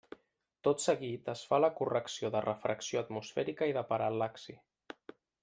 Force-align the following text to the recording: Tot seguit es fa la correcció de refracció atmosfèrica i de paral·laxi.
Tot 0.67 0.79
seguit 0.85 1.29
es 1.33 1.43
fa 1.49 1.59
la 1.65 1.69
correcció 1.81 2.31
de 2.37 2.41
refracció 2.47 3.03
atmosfèrica 3.05 3.69
i 3.75 3.77
de 3.79 3.85
paral·laxi. 3.93 4.59